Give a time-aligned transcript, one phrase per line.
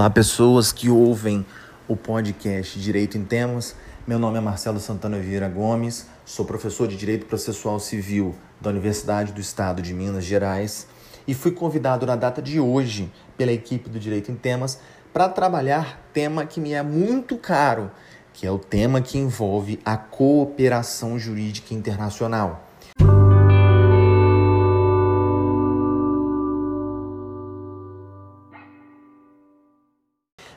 [0.00, 1.44] Olá, pessoas que ouvem
[1.86, 3.76] o podcast Direito em Temas.
[4.06, 9.30] Meu nome é Marcelo Santana Vieira Gomes, sou professor de Direito Processual Civil da Universidade
[9.30, 10.86] do Estado de Minas Gerais
[11.28, 14.80] e fui convidado na data de hoje pela equipe do Direito em Temas
[15.12, 17.90] para trabalhar tema que me é muito caro,
[18.32, 22.69] que é o tema que envolve a cooperação jurídica internacional.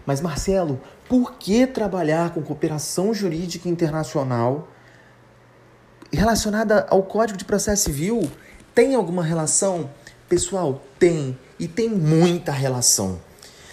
[0.06, 4.68] Mas, Marcelo, por que trabalhar com cooperação jurídica internacional
[6.12, 8.30] relacionada ao Código de Processo Civil?
[8.76, 9.90] Tem alguma relação?
[10.28, 11.38] Pessoal, tem.
[11.60, 13.20] E tem muita relação.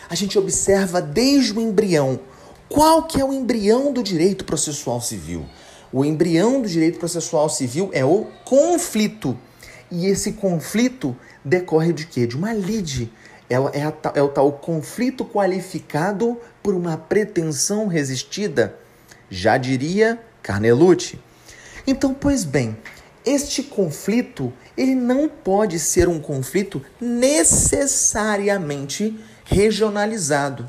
[0.09, 2.21] A gente observa desde o embrião.
[2.69, 5.47] Qual que é o embrião do direito processual civil?
[5.93, 9.37] O embrião do direito processual civil é o conflito.
[9.91, 12.27] E esse conflito decorre de quê?
[12.27, 13.13] De uma lide,
[13.51, 18.77] é, é, a, é o tal conflito qualificado por uma pretensão resistida,
[19.29, 21.19] já diria Carnelucci.
[21.87, 22.77] Então, pois bem,
[23.25, 30.67] este conflito ele não pode ser um conflito necessariamente regionalizado.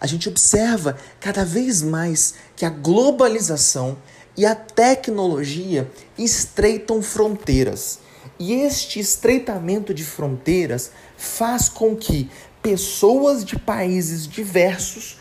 [0.00, 3.98] A gente observa cada vez mais que a globalização
[4.36, 7.98] e a tecnologia estreitam fronteiras.
[8.38, 12.30] E este estreitamento de fronteiras faz com que
[12.62, 15.18] pessoas de países diversos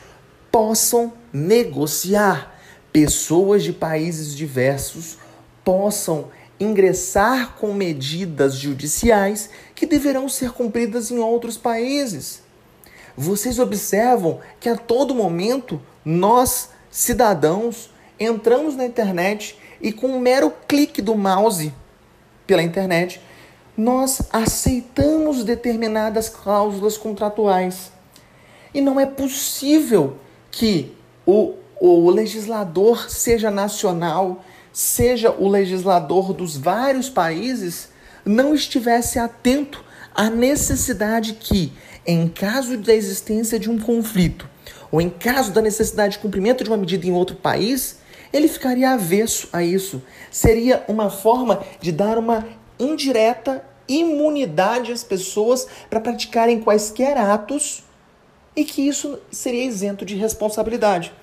[0.51, 2.55] possam negociar,
[2.93, 5.17] pessoas de países diversos
[5.65, 12.41] possam ingressar com medidas judiciais que deverão ser cumpridas em outros países.
[13.15, 20.53] Vocês observam que a todo momento nós, cidadãos, entramos na internet e com um mero
[20.67, 21.73] clique do mouse
[22.45, 23.19] pela internet,
[23.77, 27.91] nós aceitamos determinadas cláusulas contratuais.
[28.73, 30.17] E não é possível
[30.49, 30.95] que
[31.25, 34.43] o, o legislador, seja nacional,
[34.73, 37.89] seja o legislador dos vários países,
[38.25, 39.83] não estivesse atento
[40.13, 41.71] à necessidade que,
[42.05, 44.49] em caso da existência de um conflito,
[44.91, 47.99] ou em caso da necessidade de cumprimento de uma medida em outro país,
[48.33, 50.01] ele ficaria avesso a isso.
[50.31, 52.45] Seria uma forma de dar uma
[52.79, 57.83] indireta imunidade às pessoas para praticarem quaisquer atos
[58.55, 61.13] e que isso seria isento de responsabilidade.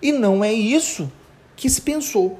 [0.00, 1.10] E não é isso
[1.56, 2.38] que se pensou.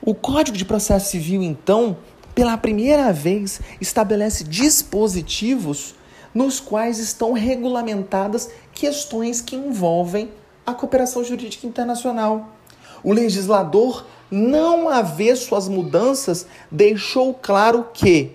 [0.00, 1.96] O Código de Processo Civil, então,
[2.34, 5.94] pela primeira vez, estabelece dispositivos
[6.34, 10.30] nos quais estão regulamentadas questões que envolvem
[10.66, 12.52] a cooperação jurídica internacional.
[13.02, 18.32] O legislador, não haver suas mudanças, deixou claro que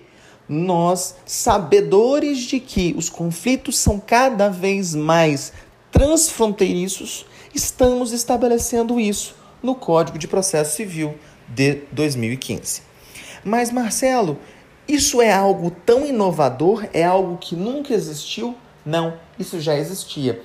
[0.48, 5.54] nós, sabedores de que os conflitos são cada vez mais
[5.92, 11.16] transfronteiriços, estamos estabelecendo isso no Código de Processo Civil
[11.48, 12.82] de 2015.
[13.44, 14.38] Mas, Marcelo,
[14.88, 16.86] isso é algo tão inovador?
[16.94, 18.56] É algo que nunca existiu?
[18.86, 20.42] Não, isso já existia.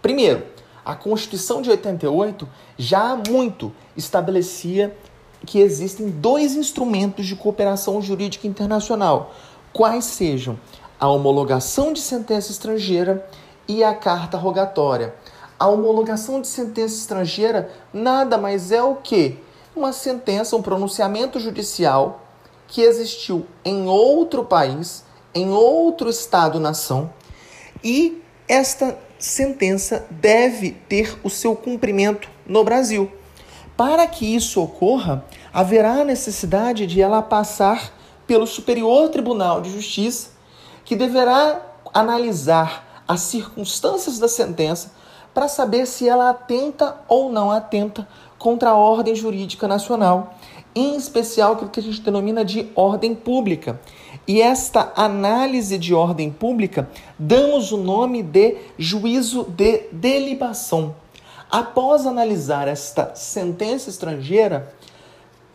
[0.00, 0.44] Primeiro,
[0.84, 4.96] a Constituição de 88 já há muito estabelecia
[5.46, 9.32] que existem dois instrumentos de cooperação jurídica internacional,
[9.72, 10.58] quais sejam
[10.98, 13.28] a homologação de sentença estrangeira
[13.66, 15.14] e a carta rogatória.
[15.58, 19.38] A homologação de sentença estrangeira nada mais é o que?
[19.74, 22.20] Uma sentença, um pronunciamento judicial
[22.68, 25.04] que existiu em outro país,
[25.34, 27.12] em outro estado-nação,
[27.82, 33.10] e esta sentença deve ter o seu cumprimento no Brasil.
[33.76, 37.92] Para que isso ocorra, haverá a necessidade de ela passar
[38.26, 40.30] pelo Superior Tribunal de Justiça,
[40.84, 41.62] que deverá
[41.94, 44.92] analisar as circunstâncias da sentença
[45.32, 48.06] para saber se ela atenta ou não atenta
[48.38, 50.34] contra a ordem jurídica nacional,
[50.74, 53.80] em especial aquilo que a gente denomina de ordem pública.
[54.26, 56.88] E esta análise de ordem pública
[57.18, 60.94] damos o nome de juízo de delibação.
[61.50, 64.72] Após analisar esta sentença estrangeira,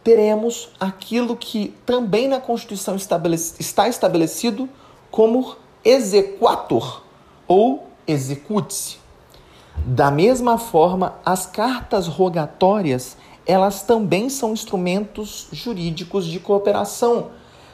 [0.04, 4.70] teremos aquilo que também na Constituição está estabelecido
[5.10, 7.04] como exequatur
[7.48, 8.98] ou execute-se.
[9.78, 13.16] Da mesma forma, as cartas rogatórias,
[13.46, 17.32] elas também são instrumentos jurídicos de cooperação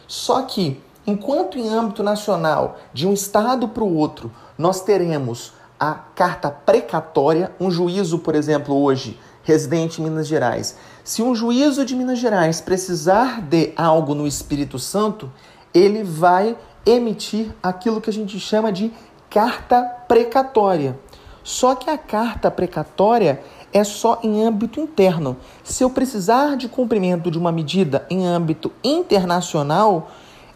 [0.07, 5.93] só que, enquanto em âmbito nacional, de um estado para o outro, nós teremos a
[5.93, 10.77] carta precatória, um juízo, por exemplo, hoje, residente em Minas Gerais.
[11.03, 15.29] Se um juízo de Minas Gerais precisar de algo no Espírito Santo,
[15.73, 18.93] ele vai emitir aquilo que a gente chama de
[19.29, 20.97] carta precatória.
[21.43, 25.35] Só que a carta precatória é só em âmbito interno.
[25.63, 30.09] Se eu precisar de cumprimento de uma medida em âmbito internacional,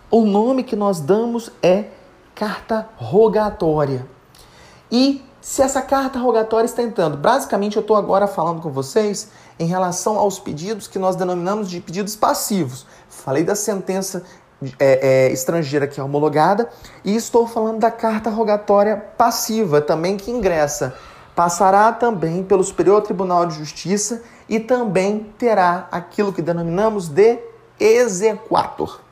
[0.09, 1.86] o nome que nós damos é
[2.33, 4.07] carta rogatória.
[4.92, 9.65] E se essa carta rogatória está entrando, basicamente eu estou agora falando com vocês em
[9.65, 12.86] relação aos pedidos que nós denominamos de pedidos passivos.
[13.09, 14.24] Falei da sentença
[14.80, 16.69] é, é, estrangeira que é homologada
[17.04, 20.95] e estou falando da carta rogatória passiva também que ingressa
[21.36, 27.38] passará também pelo Superior Tribunal de Justiça e também terá aquilo que denominamos de
[27.80, 29.06] exequator.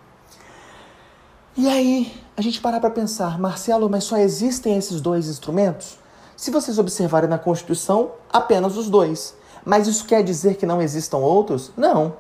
[1.58, 5.98] E aí, a gente parar para pensar, Marcelo, mas só existem esses dois instrumentos?
[6.36, 9.34] Se vocês observarem na Constituição, apenas os dois.
[9.64, 11.72] Mas isso quer dizer que não existam outros?
[11.78, 12.16] Não.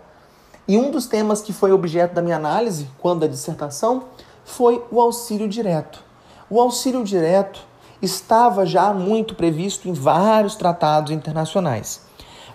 [0.65, 4.05] E um dos temas que foi objeto da minha análise, quando a dissertação,
[4.45, 6.01] foi o auxílio direto.
[6.49, 7.59] O auxílio direto
[8.01, 11.99] estava já muito previsto em vários tratados internacionais.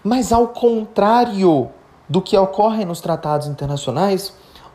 [0.03, 1.71] Mas, ao contrário
[2.09, 4.32] do que ocorre nos tratados internacionais,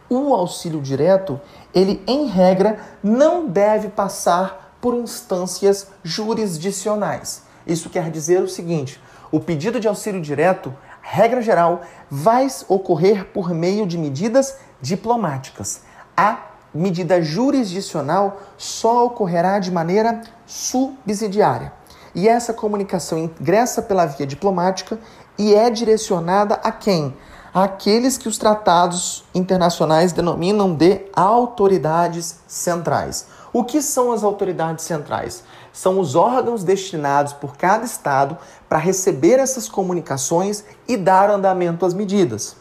[0.09, 1.39] o auxílio direto,
[1.75, 7.43] ele em regra não deve passar por instâncias jurisdicionais.
[7.67, 13.53] Isso quer dizer o seguinte: o pedido de auxílio direto, regra geral, vai ocorrer por
[13.53, 15.81] meio de medidas diplomáticas.
[16.15, 16.39] A
[16.73, 21.73] medida jurisdicional só ocorrerá de maneira subsidiária.
[22.13, 24.97] E essa comunicação ingressa pela via diplomática
[25.37, 27.13] e é direcionada a quem?
[27.55, 33.27] Aqueles que os tratados internacionais denominam de autoridades centrais.
[33.53, 35.41] O que são as autoridades centrais?
[35.71, 38.37] São os órgãos destinados por cada estado
[38.67, 42.57] para receber essas comunicações e dar andamento às medidas.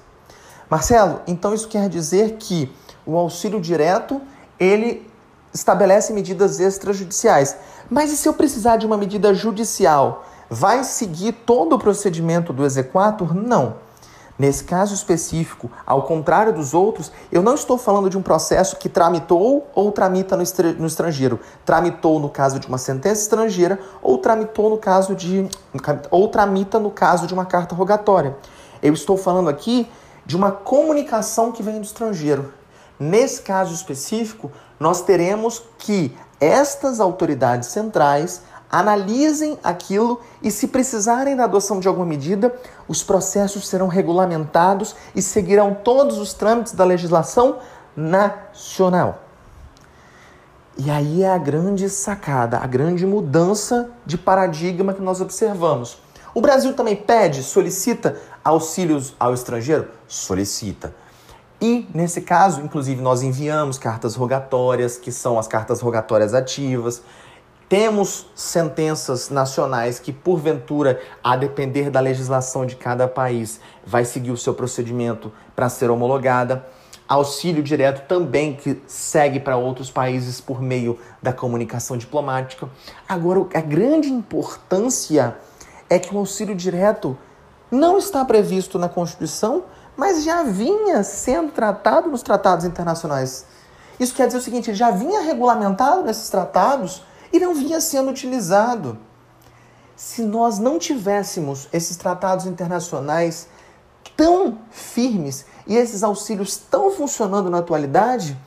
[0.70, 2.72] Marcelo, então isso quer dizer que
[3.04, 4.22] o auxílio direto,
[4.60, 5.10] ele
[5.52, 7.56] estabelece medidas extrajudiciais.
[7.90, 10.24] Mas e se eu precisar de uma medida judicial?
[10.48, 13.34] Vai seguir todo o procedimento do exequatur?
[13.34, 13.82] Não.
[14.36, 18.88] Nesse caso específico, ao contrário dos outros, eu não estou falando de um processo que
[18.88, 20.42] tramitou ou tramita no,
[20.86, 21.38] estrangeiro.
[21.64, 25.48] Tramitou no caso de uma sentença estrangeira ou tramitou no caso de
[26.10, 28.36] ou tramita no caso de uma carta rogatória.
[28.82, 29.88] Eu estou falando aqui
[30.26, 32.52] de uma comunicação que vem do estrangeiro.
[32.98, 34.50] Nesse caso específico,
[34.80, 42.06] nós teremos que estas autoridades centrais analisem aquilo e, se precisarem da adoção de alguma
[42.06, 42.54] medida,
[42.88, 47.58] os processos serão regulamentados e seguirão todos os trâmites da legislação
[47.96, 49.20] nacional.
[50.76, 55.98] E aí é a grande sacada, a grande mudança de paradigma que nós observamos.
[56.34, 59.88] O Brasil também pede, solicita auxílios ao estrangeiro?
[60.08, 60.92] Solicita.
[61.60, 67.02] E, nesse caso, inclusive, nós enviamos cartas rogatórias, que são as cartas rogatórias ativas.
[67.68, 74.36] Temos sentenças nacionais que, porventura, a depender da legislação de cada país, vai seguir o
[74.36, 76.66] seu procedimento para ser homologada.
[77.08, 82.68] Auxílio direto também que segue para outros países por meio da comunicação diplomática.
[83.08, 85.36] Agora, a grande importância
[85.88, 87.16] é que o auxílio direto
[87.70, 89.64] não está previsto na Constituição,
[89.96, 93.46] mas já vinha sendo tratado nos tratados internacionais.
[93.98, 97.02] Isso quer dizer o seguinte: ele já vinha regulamentado nesses tratados
[97.34, 98.96] e não vinha sendo utilizado.
[99.96, 103.48] Se nós não tivéssemos esses tratados internacionais
[104.16, 108.38] tão firmes e esses auxílios tão funcionando na atualidade,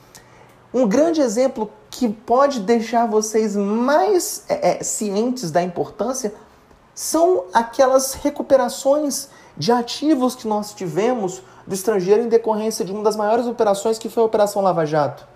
[0.74, 6.34] um grande exemplo que pode deixar vocês mais é, é, cientes da importância
[6.96, 9.28] são aquelas recuperações
[9.58, 14.08] de ativos que nós tivemos do estrangeiro em decorrência de uma das maiores operações que
[14.08, 15.28] foi a Operação Lava Jato.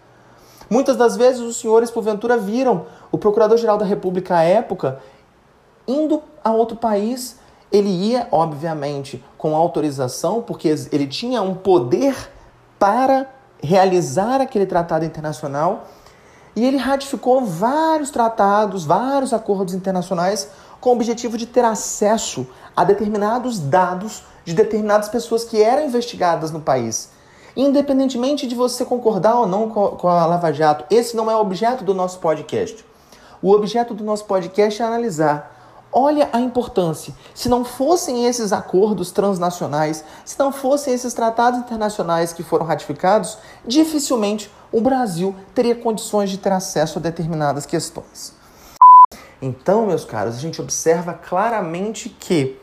[0.72, 5.02] Muitas das vezes os senhores, porventura, viram o Procurador-Geral da República à época
[5.86, 7.36] indo a outro país.
[7.70, 12.16] Ele ia, obviamente, com autorização, porque ele tinha um poder
[12.80, 13.28] para
[13.62, 15.88] realizar aquele tratado internacional.
[16.56, 20.48] E ele ratificou vários tratados, vários acordos internacionais
[20.80, 26.50] com o objetivo de ter acesso a determinados dados de determinadas pessoas que eram investigadas
[26.50, 27.10] no país.
[27.56, 31.84] Independentemente de você concordar ou não com a Lava Jato, esse não é o objeto
[31.84, 32.86] do nosso podcast.
[33.42, 35.58] O objeto do nosso podcast é analisar.
[35.94, 37.14] Olha a importância.
[37.34, 43.38] Se não fossem esses acordos transnacionais, se não fossem esses tratados internacionais que foram ratificados,
[43.66, 48.34] dificilmente o Brasil teria condições de ter acesso a determinadas questões.
[49.42, 52.58] Então, meus caros, a gente observa claramente que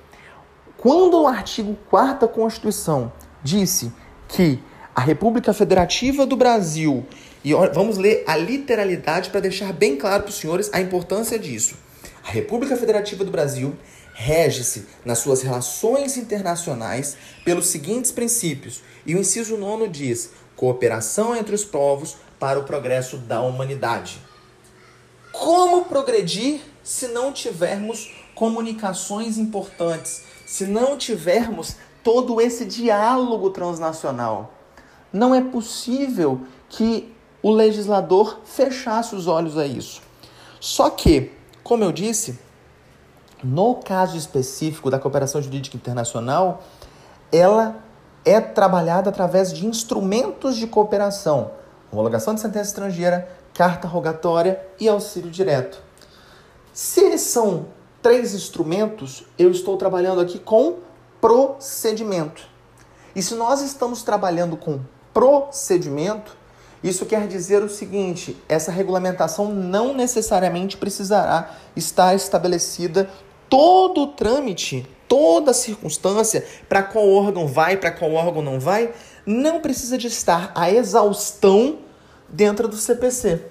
[0.78, 3.92] quando o artigo 4 da Constituição disse
[4.28, 4.62] que
[4.98, 7.06] a República Federativa do Brasil,
[7.44, 11.76] e vamos ler a literalidade para deixar bem claro para os senhores a importância disso.
[12.26, 13.76] A República Federativa do Brasil
[14.12, 18.82] rege-se nas suas relações internacionais pelos seguintes princípios.
[19.06, 24.18] E o inciso nono diz: cooperação entre os povos para o progresso da humanidade.
[25.30, 34.57] Como progredir se não tivermos comunicações importantes, se não tivermos todo esse diálogo transnacional?
[35.12, 40.02] Não é possível que o legislador fechasse os olhos a isso.
[40.60, 42.38] Só que, como eu disse,
[43.42, 46.62] no caso específico da cooperação jurídica internacional,
[47.30, 47.76] ela
[48.24, 51.52] é trabalhada através de instrumentos de cooperação,
[51.90, 55.80] homologação de sentença estrangeira, carta rogatória e auxílio direto.
[56.72, 57.66] Se eles são
[58.02, 60.76] três instrumentos, eu estou trabalhando aqui com
[61.20, 62.46] procedimento.
[63.14, 64.80] E se nós estamos trabalhando com
[65.18, 66.36] procedimento,
[66.82, 73.10] isso quer dizer o seguinte: essa regulamentação não necessariamente precisará estar estabelecida
[73.50, 78.94] todo o trâmite, toda a circunstância, para qual órgão vai, para qual órgão não vai,
[79.26, 81.78] não precisa de estar a exaustão
[82.28, 83.42] dentro do CPC.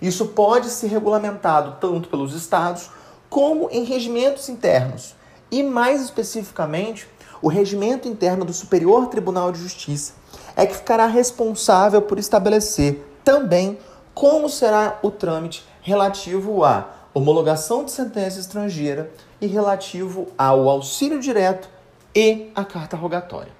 [0.00, 2.88] Isso pode ser regulamentado tanto pelos estados
[3.28, 5.14] como em regimentos internos.
[5.50, 7.06] E mais especificamente,
[7.44, 10.14] o regimento interno do Superior Tribunal de Justiça
[10.56, 13.78] é que ficará responsável por estabelecer também
[14.14, 21.68] como será o trâmite relativo a homologação de sentença estrangeira e relativo ao auxílio direto
[22.14, 23.52] e à carta rogatória.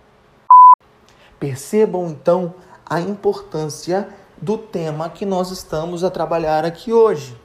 [1.38, 2.55] Percebam então
[2.87, 4.09] a importância
[4.41, 7.38] do tema que nós estamos a trabalhar aqui hoje.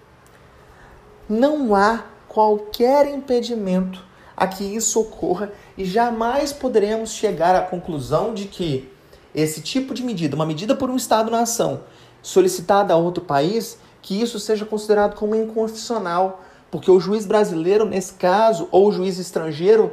[1.27, 4.07] Não há qualquer impedimento
[4.39, 8.89] a que isso ocorra e jamais poderemos chegar à conclusão de que
[9.35, 11.81] esse tipo de medida, uma medida por um Estado-nação
[12.21, 16.41] solicitada a outro país, que isso seja considerado como inconstitucional,
[16.71, 19.91] porque o juiz brasileiro, nesse caso, ou o juiz estrangeiro,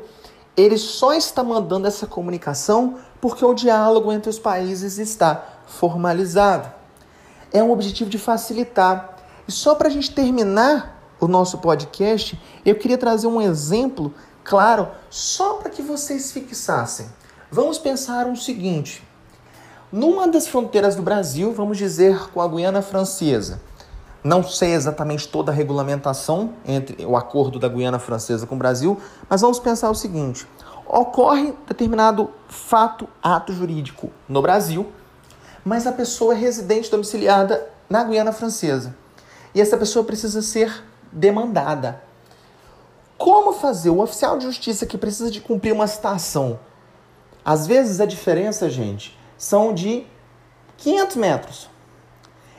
[0.57, 6.73] ele só está mandando essa comunicação porque o diálogo entre os países está formalizado.
[7.53, 9.17] É um objetivo de facilitar.
[9.49, 14.15] E só para a gente terminar o nosso podcast, eu queria trazer um exemplo
[14.47, 17.07] claro, só para que vocês fixassem.
[17.51, 19.07] Vamos pensar o seguinte:
[19.93, 23.61] numa das fronteiras do Brasil, vamos dizer com a Guiana Francesa,
[24.23, 29.01] não sei exatamente toda a regulamentação entre o acordo da Guiana Francesa com o Brasil,
[29.29, 30.47] mas vamos pensar o seguinte:
[30.87, 34.91] ocorre determinado fato, ato jurídico no Brasil,
[35.65, 38.95] mas a pessoa é residente domiciliada na Guiana Francesa.
[39.55, 42.06] E essa pessoa precisa ser demandada.
[43.19, 43.91] Como fazer?
[43.91, 46.59] O oficial de justiça que precisa de cumprir uma citação.
[47.45, 50.07] Às vezes a diferença, gente, são de
[50.79, 51.71] 500 metros.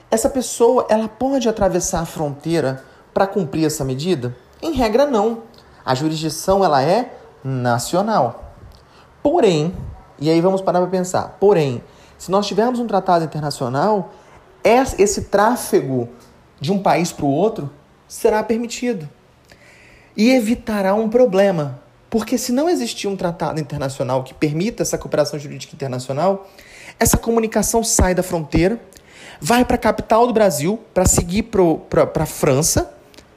[0.09, 2.83] Essa pessoa, ela pode atravessar a fronteira
[3.13, 4.35] para cumprir essa medida?
[4.61, 5.43] Em regra, não.
[5.85, 8.53] A jurisdição, ela é nacional.
[9.21, 9.75] Porém,
[10.19, 11.83] e aí vamos parar para pensar, porém,
[12.17, 14.11] se nós tivermos um tratado internacional,
[14.63, 16.09] esse tráfego
[16.59, 17.69] de um país para o outro
[18.07, 19.07] será permitido.
[20.17, 21.79] E evitará um problema.
[22.09, 26.50] Porque se não existir um tratado internacional que permita essa cooperação jurídica internacional,
[27.00, 28.81] essa comunicação sai da fronteira
[29.39, 32.93] vai para a capital do Brasil para seguir para a França,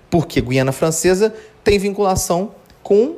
[0.09, 3.17] porque Guiana Francesa tem vinculação com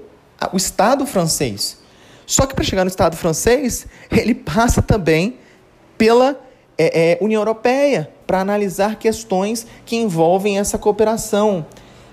[0.53, 1.79] o Estado francês.
[2.27, 5.39] Só que para chegar no Estado francês, ele passa também
[5.97, 6.41] pela
[6.77, 11.67] é, é, União Europeia para analisar questões que envolvem essa cooperação.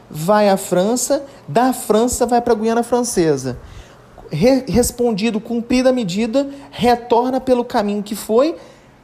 [0.09, 3.59] Vai à França, da França vai para a Guiana Francesa.
[4.31, 8.55] Re respondido, cumprida a medida, retorna pelo caminho que foi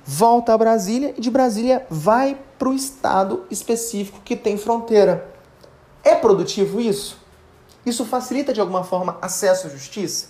[0.06, 5.28] volta a Brasília e de Brasília vai para o estado específico que tem fronteira.
[6.04, 7.18] É produtivo isso?
[7.84, 10.28] Isso facilita de alguma forma acesso à justiça?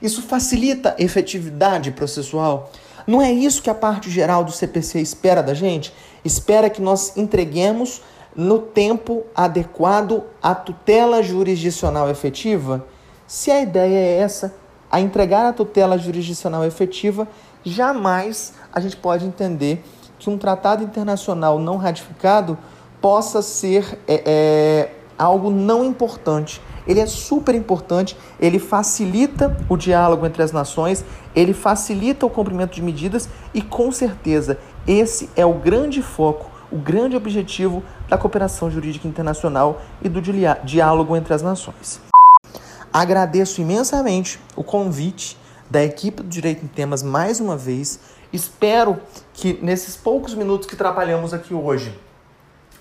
[0.00, 2.70] Isso facilita efetividade processual?
[3.06, 5.92] Não é isso que a parte geral do CPC espera da gente?
[6.24, 8.02] Espera que nós entreguemos
[8.34, 12.86] no tempo adequado a tutela jurisdicional efetiva?
[13.26, 14.54] Se a ideia é essa,
[14.90, 17.28] a entregar a tutela jurisdicional efetiva,
[17.62, 19.84] jamais a gente pode entender
[20.18, 22.58] que um tratado internacional não ratificado
[23.00, 26.60] possa ser é, é, algo não importante.
[26.86, 31.04] Ele é super importante, ele facilita o diálogo entre as nações,
[31.34, 36.78] ele facilita o cumprimento de medidas e, com certeza, esse é o grande foco, o
[36.78, 40.20] grande objetivo da cooperação jurídica internacional e do
[40.64, 42.00] diálogo entre as nações.
[42.92, 45.36] Agradeço imensamente o convite
[45.70, 48.00] da equipe do Direito em Temas mais uma vez.
[48.32, 48.98] Espero
[49.34, 51.96] que nesses poucos minutos que trabalhamos aqui hoje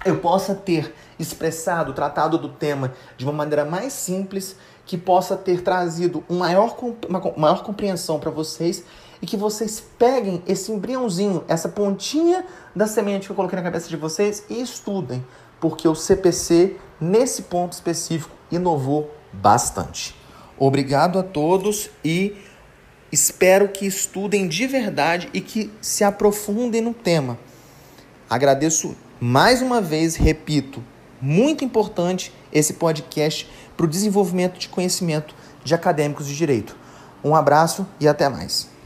[0.05, 4.55] eu possa ter expressado, tratado do tema de uma maneira mais simples,
[4.85, 6.77] que possa ter trazido um maior,
[7.09, 8.85] uma maior compreensão para vocês
[9.21, 12.45] e que vocês peguem esse embriãozinho, essa pontinha
[12.75, 15.25] da semente que eu coloquei na cabeça de vocês e estudem,
[15.59, 20.15] porque o CPC, nesse ponto específico, inovou bastante.
[20.57, 22.35] Obrigado a todos e
[23.11, 27.37] espero que estudem de verdade e que se aprofundem no tema.
[28.29, 30.83] Agradeço mais uma vez, repito,
[31.21, 36.75] muito importante esse podcast para o desenvolvimento de conhecimento de acadêmicos de direito.
[37.23, 38.76] Um abraço e até mais.